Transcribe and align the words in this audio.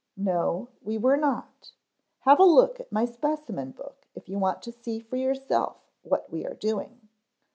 "No 0.17 0.69
we 0.81 0.97
were 0.97 1.15
not. 1.15 1.73
Have 2.21 2.39
a 2.39 2.43
look 2.43 2.79
at 2.79 2.91
my 2.91 3.05
specimen 3.05 3.69
book 3.69 4.07
if 4.15 4.27
you 4.27 4.39
want 4.39 4.63
to 4.63 4.71
see 4.71 4.99
for 4.99 5.15
yourself 5.15 5.77
what 6.01 6.31
we 6.31 6.43
are 6.43 6.55
doing." 6.55 7.07